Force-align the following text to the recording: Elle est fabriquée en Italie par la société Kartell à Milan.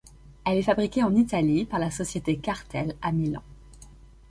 Elle 0.45 0.57
est 0.57 0.63
fabriquée 0.63 1.03
en 1.03 1.13
Italie 1.13 1.65
par 1.65 1.77
la 1.77 1.91
société 1.91 2.35
Kartell 2.39 2.95
à 3.03 3.11
Milan. 3.11 3.43